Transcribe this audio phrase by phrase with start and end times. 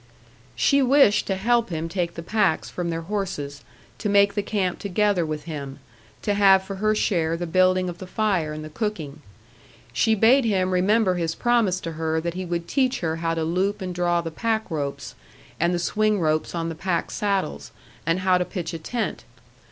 [0.55, 3.61] She wished to help him take the packs from their horses,
[3.99, 5.77] to make the camp together with him,
[6.23, 9.21] to have for her share the building of the fire, and the cooking.
[9.93, 13.43] She bade him remember his promise to her that he would teach her how to
[13.43, 15.13] loop and draw the pack ropes,
[15.59, 17.71] and the swing ropes on the pack saddles,
[18.03, 19.23] and how to pitch a tent.